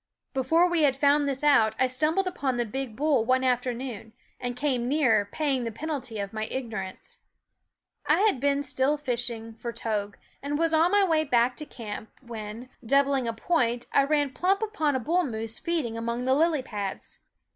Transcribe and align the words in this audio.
Before 0.33 0.67
we 0.67 0.81
had 0.81 0.95
found 0.97 1.29
this 1.29 1.43
out 1.43 1.75
I 1.77 1.85
stumbled 1.85 2.25
upon 2.25 2.57
the 2.57 2.65
big 2.65 2.95
bull 2.95 3.23
one 3.23 3.43
afternoon, 3.43 4.13
and 4.39 4.55
came 4.55 4.87
near 4.87 5.29
paying 5.31 5.63
the 5.63 5.71
penalty 5.71 6.17
of 6.17 6.33
my 6.33 6.45
ignorance. 6.45 7.19
I 8.07 8.21
had 8.21 8.39
been 8.39 8.63
still 8.63 8.97
fishing 8.97 9.53
for 9.53 9.71
togue, 9.71 10.15
and 10.41 10.57
was 10.57 10.73
on 10.73 10.89
my 10.89 11.03
way 11.03 11.23
back 11.23 11.55
to 11.57 11.67
camp 11.67 12.09
when, 12.19 12.69
doubling 12.83 13.27
a 13.27 13.31
THE 13.31 13.33
WOODS 13.33 13.41
point, 13.43 13.85
I 13.93 14.03
ran 14.05 14.31
plump 14.33 14.63
upon 14.63 14.95
a 14.95 14.99
bull 14.99 15.23
moose 15.23 15.59
feed 15.59 15.85
ing 15.85 15.97
among 15.99 16.25
the 16.25 16.33
lily 16.33 16.63
pads. 16.63 17.19